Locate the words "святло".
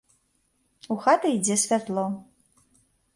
1.65-2.07